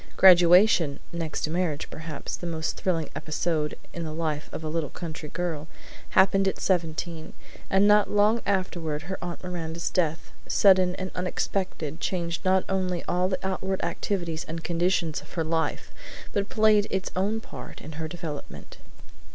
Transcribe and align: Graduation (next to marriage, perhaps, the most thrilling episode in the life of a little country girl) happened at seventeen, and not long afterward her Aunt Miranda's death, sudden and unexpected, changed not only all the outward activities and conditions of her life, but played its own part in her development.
Graduation 0.17 0.99
(next 1.13 1.41
to 1.41 1.51
marriage, 1.51 1.87
perhaps, 1.91 2.35
the 2.35 2.47
most 2.47 2.75
thrilling 2.75 3.07
episode 3.15 3.77
in 3.93 4.03
the 4.03 4.11
life 4.15 4.49
of 4.51 4.63
a 4.63 4.67
little 4.67 4.89
country 4.89 5.29
girl) 5.29 5.67
happened 6.17 6.47
at 6.47 6.59
seventeen, 6.59 7.33
and 7.69 7.87
not 7.87 8.09
long 8.09 8.41
afterward 8.47 9.03
her 9.03 9.19
Aunt 9.21 9.43
Miranda's 9.43 9.91
death, 9.91 10.31
sudden 10.47 10.95
and 10.95 11.11
unexpected, 11.13 11.99
changed 11.99 12.43
not 12.43 12.63
only 12.67 13.03
all 13.05 13.29
the 13.29 13.37
outward 13.47 13.83
activities 13.83 14.43
and 14.47 14.63
conditions 14.63 15.21
of 15.21 15.33
her 15.33 15.43
life, 15.43 15.91
but 16.33 16.49
played 16.49 16.87
its 16.89 17.11
own 17.15 17.39
part 17.39 17.79
in 17.79 17.91
her 17.91 18.07
development. 18.07 18.77